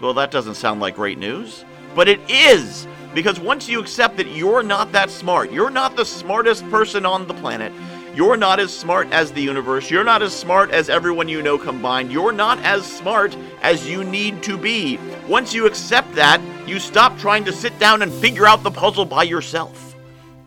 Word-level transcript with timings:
Well, 0.00 0.14
that 0.14 0.30
doesn't 0.30 0.54
sound 0.54 0.80
like 0.80 0.96
great 0.96 1.18
news, 1.18 1.64
but 1.94 2.08
it 2.08 2.20
is. 2.30 2.86
Because 3.14 3.38
once 3.38 3.68
you 3.68 3.80
accept 3.80 4.16
that 4.16 4.28
you're 4.28 4.62
not 4.62 4.92
that 4.92 5.10
smart, 5.10 5.52
you're 5.52 5.68
not 5.68 5.96
the 5.96 6.04
smartest 6.04 6.68
person 6.70 7.04
on 7.04 7.26
the 7.26 7.34
planet, 7.34 7.72
you're 8.14 8.36
not 8.36 8.60
as 8.60 8.74
smart 8.74 9.10
as 9.12 9.30
the 9.32 9.42
universe, 9.42 9.90
you're 9.90 10.04
not 10.04 10.22
as 10.22 10.32
smart 10.32 10.70
as 10.70 10.88
everyone 10.88 11.28
you 11.28 11.42
know 11.42 11.58
combined, 11.58 12.10
you're 12.10 12.32
not 12.32 12.58
as 12.60 12.86
smart 12.86 13.36
as 13.62 13.88
you 13.88 14.04
need 14.04 14.42
to 14.44 14.56
be. 14.56 14.98
Once 15.28 15.52
you 15.52 15.66
accept 15.66 16.14
that, 16.14 16.40
you 16.66 16.78
stop 16.78 17.18
trying 17.18 17.44
to 17.44 17.52
sit 17.52 17.76
down 17.78 18.02
and 18.02 18.12
figure 18.12 18.46
out 18.46 18.62
the 18.62 18.70
puzzle 18.70 19.04
by 19.04 19.24
yourself. 19.24 19.96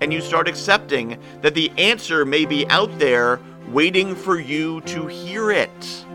And 0.01 0.11
you 0.11 0.21
start 0.21 0.47
accepting 0.47 1.19
that 1.41 1.53
the 1.53 1.69
answer 1.77 2.25
may 2.25 2.45
be 2.45 2.67
out 2.69 2.97
there 2.97 3.39
waiting 3.67 4.15
for 4.15 4.39
you 4.39 4.81
to 4.81 5.05
hear 5.05 5.51
it. 5.51 6.05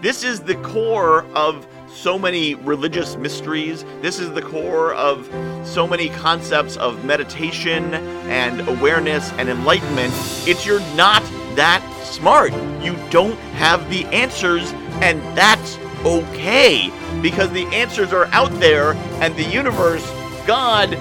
This 0.00 0.24
is 0.24 0.40
the 0.40 0.56
core 0.56 1.24
of 1.34 1.66
so 1.92 2.18
many 2.18 2.54
religious 2.54 3.16
mysteries. 3.16 3.84
This 4.00 4.18
is 4.18 4.32
the 4.32 4.42
core 4.42 4.94
of 4.94 5.26
so 5.64 5.86
many 5.86 6.08
concepts 6.08 6.76
of 6.76 7.04
meditation 7.04 7.94
and 7.94 8.66
awareness 8.68 9.30
and 9.32 9.48
enlightenment. 9.48 10.12
It's 10.46 10.66
you're 10.66 10.80
not 10.96 11.22
that 11.54 11.82
smart. 12.02 12.52
You 12.82 12.96
don't 13.10 13.38
have 13.54 13.88
the 13.90 14.04
answers, 14.06 14.72
and 15.02 15.20
that's 15.36 15.78
okay 16.04 16.90
because 17.20 17.50
the 17.52 17.66
answers 17.66 18.12
are 18.12 18.26
out 18.26 18.50
there, 18.58 18.94
and 19.20 19.36
the 19.36 19.44
universe, 19.44 20.04
God, 20.46 20.94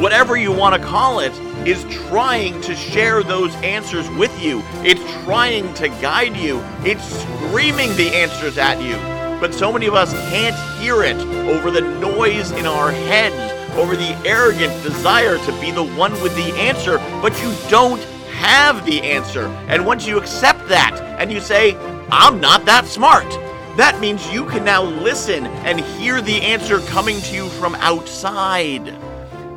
whatever 0.00 0.36
you 0.36 0.50
want 0.50 0.74
to 0.74 0.88
call 0.88 1.20
it, 1.20 1.32
is 1.66 1.84
trying 2.08 2.60
to 2.62 2.74
share 2.74 3.22
those 3.22 3.54
answers 3.56 4.08
with 4.10 4.42
you. 4.42 4.62
It's 4.82 5.02
trying 5.24 5.72
to 5.74 5.88
guide 5.88 6.36
you. 6.36 6.60
It's 6.84 7.04
screaming 7.04 7.94
the 7.96 8.08
answers 8.08 8.58
at 8.58 8.82
you 8.82 9.11
but 9.42 9.52
so 9.52 9.72
many 9.72 9.86
of 9.86 9.94
us 9.94 10.12
can't 10.30 10.54
hear 10.80 11.02
it 11.02 11.16
over 11.48 11.72
the 11.72 11.80
noise 11.80 12.52
in 12.52 12.64
our 12.64 12.92
heads, 12.92 13.76
over 13.76 13.96
the 13.96 14.16
arrogant 14.24 14.72
desire 14.84 15.36
to 15.36 15.60
be 15.60 15.72
the 15.72 15.82
one 15.82 16.12
with 16.22 16.32
the 16.36 16.54
answer, 16.60 16.98
but 17.20 17.32
you 17.42 17.52
don't 17.68 18.00
have 18.30 18.86
the 18.86 19.02
answer. 19.02 19.46
And 19.66 19.84
once 19.84 20.06
you 20.06 20.16
accept 20.16 20.68
that 20.68 20.96
and 21.18 21.32
you 21.32 21.40
say, 21.40 21.74
I'm 22.12 22.40
not 22.40 22.64
that 22.66 22.86
smart, 22.86 23.28
that 23.76 23.98
means 24.00 24.30
you 24.30 24.46
can 24.46 24.64
now 24.64 24.84
listen 24.84 25.46
and 25.46 25.80
hear 25.80 26.22
the 26.22 26.40
answer 26.42 26.78
coming 26.78 27.20
to 27.22 27.34
you 27.34 27.48
from 27.48 27.74
outside. 27.76 28.96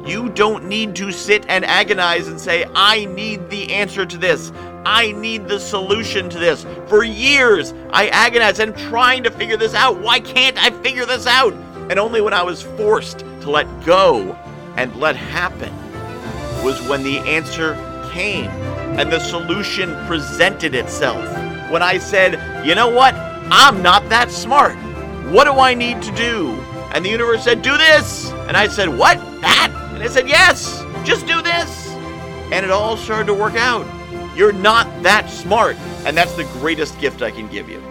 You 0.03 0.29
don't 0.29 0.65
need 0.65 0.95
to 0.95 1.11
sit 1.11 1.45
and 1.47 1.63
agonize 1.63 2.27
and 2.27 2.39
say, 2.39 2.65
I 2.73 3.05
need 3.05 3.51
the 3.51 3.71
answer 3.71 4.03
to 4.03 4.17
this. 4.17 4.51
I 4.85 5.11
need 5.13 5.47
the 5.47 5.59
solution 5.59 6.29
to 6.29 6.37
this. 6.39 6.65
For 6.87 7.03
years, 7.03 7.73
I 7.89 8.07
agonized 8.09 8.59
and 8.59 8.77
trying 8.77 9.23
to 9.23 9.31
figure 9.31 9.57
this 9.57 9.73
out. 9.73 9.99
Why 9.99 10.19
can't 10.19 10.57
I 10.57 10.69
figure 10.81 11.05
this 11.05 11.25
out? 11.25 11.53
And 11.89 11.97
only 11.97 12.21
when 12.21 12.33
I 12.33 12.43
was 12.43 12.61
forced 12.61 13.19
to 13.19 13.49
let 13.49 13.67
go 13.85 14.33
and 14.77 14.95
let 14.95 15.15
happen 15.15 15.73
was 16.63 16.81
when 16.87 17.03
the 17.03 17.17
answer 17.19 17.73
came 18.11 18.49
and 18.99 19.11
the 19.11 19.19
solution 19.19 19.95
presented 20.05 20.75
itself. 20.75 21.23
When 21.71 21.81
I 21.81 21.97
said, 21.97 22.65
you 22.65 22.75
know 22.75 22.89
what? 22.89 23.13
I'm 23.51 23.81
not 23.81 24.07
that 24.09 24.31
smart. 24.31 24.75
What 25.31 25.45
do 25.45 25.53
I 25.53 25.73
need 25.73 26.01
to 26.03 26.11
do? 26.15 26.51
And 26.93 27.03
the 27.03 27.09
universe 27.09 27.43
said, 27.43 27.61
do 27.61 27.75
this. 27.77 28.31
And 28.47 28.55
I 28.55 28.67
said, 28.67 28.87
what? 28.87 29.17
That? 29.41 29.71
And 29.93 30.03
it 30.03 30.11
said, 30.11 30.29
yes, 30.29 30.83
just 31.03 31.27
do 31.27 31.41
this. 31.41 31.89
And 32.51 32.63
it 32.65 32.71
all 32.71 32.95
started 32.95 33.25
to 33.27 33.33
work 33.33 33.55
out. 33.55 33.85
You're 34.35 34.51
not 34.51 34.87
that 35.01 35.29
smart, 35.29 35.77
and 36.05 36.17
that's 36.17 36.35
the 36.35 36.43
greatest 36.59 36.99
gift 36.99 37.21
I 37.21 37.31
can 37.31 37.47
give 37.47 37.69
you. 37.69 37.81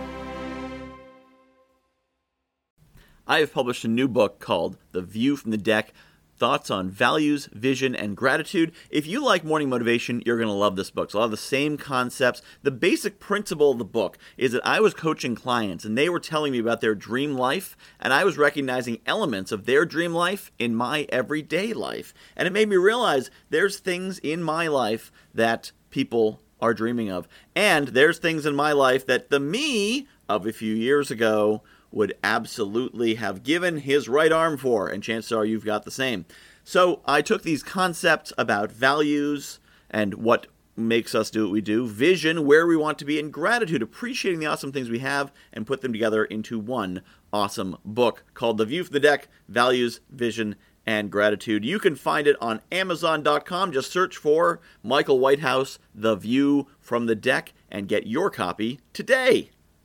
I 3.27 3.38
have 3.38 3.55
published 3.55 3.87
a 3.87 3.88
new 3.88 4.06
book 4.06 4.41
called 4.41 4.77
The 4.93 5.00
View 5.00 5.37
from 5.37 5.53
the 5.53 5.56
Deck 5.56 5.94
Thoughts 6.37 6.71
on 6.71 6.91
Values, 6.91 7.49
Vision, 7.53 7.97
and 7.97 8.15
Gratitude. 8.15 8.72
If 8.91 9.06
you 9.06 9.25
like 9.25 9.43
morning 9.43 9.71
motivation, 9.71 10.22
you're 10.27 10.37
going 10.37 10.49
to 10.49 10.53
love 10.53 10.77
this 10.77 10.91
book. 10.91 11.06
It's 11.06 11.15
a 11.15 11.19
lot 11.19 11.25
of 11.25 11.31
the 11.31 11.38
same 11.38 11.78
concepts. 11.78 12.43
The 12.62 12.71
basic 12.71 13.19
principle 13.19 13.71
of 13.71 13.78
the 13.78 13.84
book 13.87 14.19
is 14.37 14.53
that 14.53 14.66
I 14.66 14.81
was 14.81 14.93
coaching 14.93 15.34
clients 15.34 15.87
and 15.87 15.97
they 15.97 16.11
were 16.11 16.21
telling 16.21 16.53
me 16.53 16.59
about 16.59 16.82
their 16.82 16.94
dream 16.94 17.38
life, 17.38 17.75
and 17.99 18.12
I 18.12 18.25
was 18.25 18.37
recognizing 18.37 19.00
elements 19.06 19.50
of 19.50 19.65
their 19.65 19.87
dream 19.87 20.12
life 20.12 20.53
in 20.59 20.75
my 20.75 21.06
everyday 21.09 21.72
life. 21.72 22.12
And 22.37 22.47
it 22.47 22.53
made 22.53 22.69
me 22.69 22.76
realize 22.76 23.31
there's 23.49 23.78
things 23.78 24.19
in 24.19 24.43
my 24.43 24.66
life 24.66 25.11
that 25.32 25.72
people 25.94 26.41
are 26.60 26.75
dreaming 26.75 27.09
of. 27.09 27.28
And 27.55 27.88
there's 27.88 28.19
things 28.19 28.44
in 28.44 28.56
my 28.56 28.72
life 28.72 29.06
that 29.06 29.31
the 29.31 29.38
me 29.38 30.09
of 30.28 30.44
a 30.44 30.53
few 30.53 30.75
years 30.75 31.09
ago 31.09 31.62
would 31.93 32.12
absolutely 32.25 33.15
have 33.15 33.44
given 33.44 33.77
his 33.77 34.09
right 34.09 34.32
arm 34.32 34.56
for, 34.56 34.88
and 34.88 35.05
chances 35.05 35.31
are 35.31 35.44
you've 35.44 35.65
got 35.65 35.84
the 35.84 35.93
same. 35.93 36.27
So 36.65 37.00
I 37.06 37.22
took 37.22 37.43
these 37.43 37.62
concepts 37.62 38.32
about 38.37 38.72
values 38.72 39.60
and 39.88 40.15
what 40.15 40.49
makes 40.77 41.15
us 41.15 41.31
do 41.31 41.44
what 41.44 41.53
we 41.53 41.60
do, 41.60 41.87
vision, 41.87 42.44
where 42.44 42.66
we 42.66 42.76
want 42.76 42.99
to 42.99 43.05
be, 43.05 43.21
and 43.21 43.32
gratitude, 43.32 43.81
appreciating 43.81 44.41
the 44.41 44.47
awesome 44.47 44.72
things 44.72 44.91
we 44.91 44.99
have, 44.99 45.31
and 45.53 45.65
put 45.65 45.81
them 45.81 45.93
together 45.93 46.25
into 46.25 46.59
one 46.59 47.03
awesome 47.32 47.76
book 47.84 48.25
called 48.34 48.59
The 48.59 48.65
View 48.65 48.82
from 48.82 48.94
the 48.94 48.99
Deck 48.99 49.28
Values, 49.49 50.00
Vision, 50.11 50.56
and 50.86 51.10
gratitude. 51.10 51.64
You 51.64 51.78
can 51.78 51.96
find 51.96 52.26
it 52.26 52.36
on 52.40 52.60
Amazon.com. 52.70 53.72
Just 53.72 53.90
search 53.90 54.16
for 54.16 54.60
Michael 54.82 55.18
Whitehouse, 55.18 55.78
The 55.94 56.16
View 56.16 56.66
from 56.80 57.06
the 57.06 57.14
Deck, 57.14 57.52
and 57.70 57.88
get 57.88 58.06
your 58.06 58.30
copy 58.30 58.80
today. 58.92 59.50